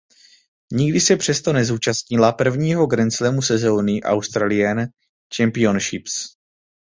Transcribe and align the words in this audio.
Nikdy 0.73 0.99
se 1.01 1.15
přesto 1.17 1.53
nezúčastnila 1.53 2.31
prvního 2.31 2.87
grandslamu 2.87 3.41
sezóny 3.41 4.03
Australian 4.03 4.87
Championships. 5.37 6.35